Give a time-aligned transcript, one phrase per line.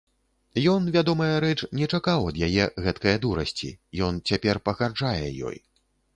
[0.71, 3.71] Ён, вядомая рэч, не чакаў ад яе гэткае дурасці,
[4.09, 5.57] ён цяпер пагарджае ёй.